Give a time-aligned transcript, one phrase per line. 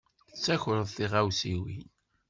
[0.33, 1.87] Ttakren tiɣawsiwin.